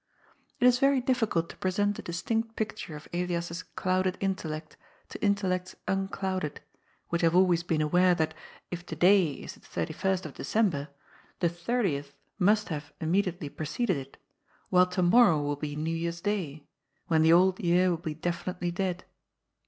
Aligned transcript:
It 0.59 0.65
is 0.65 0.79
very 0.79 0.99
difficult 0.99 1.47
to 1.51 1.55
present 1.57 1.99
a 1.99 2.01
distinct 2.01 2.55
picture 2.55 2.95
of 2.95 3.07
Elias's 3.13 3.61
"clouded 3.61 4.17
intellect" 4.19 4.75
to 5.09 5.23
intellects 5.23 5.75
unclouded, 5.87 6.59
which 7.09 7.21
have 7.21 7.35
always 7.35 7.61
been 7.61 7.83
aware 7.83 8.15
that, 8.15 8.33
if 8.71 8.83
to 8.87 8.95
day 8.95 9.31
is 9.33 9.53
the 9.53 9.59
31st 9.59 10.25
of 10.25 10.33
December, 10.33 10.87
the 11.39 11.49
30th 11.49 12.13
must 12.39 12.69
have 12.69 12.91
immediately 12.99 13.47
preceded 13.47 13.95
it, 13.95 14.17
while 14.69 14.87
to 14.87 15.03
morrow 15.03 15.39
will 15.39 15.55
be 15.55 15.75
New 15.75 15.95
Year's 15.95 16.21
Day, 16.21 16.65
when 17.05 17.21
the 17.21 17.33
old 17.33 17.59
year 17.59 17.91
will 17.91 17.97
be 17.97 18.15
definitely 18.15 18.71
dead. 18.71 19.03